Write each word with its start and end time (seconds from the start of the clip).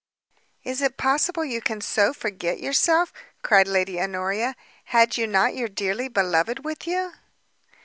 "Is 0.63 0.81
it 0.81 0.97
possible 0.97 1.45
you 1.45 1.61
can 1.61 1.79
so 1.79 2.11
forget 2.11 2.59
yourself?" 2.59 3.13
cried 3.43 3.67
Lady 3.67 4.01
Honoria; 4.01 4.55
"had 4.85 5.15
you 5.15 5.27
not 5.27 5.53
your 5.55 5.69
dearly 5.69 6.07
beloved 6.07 6.65
with 6.65 6.87
you?" 6.87 7.11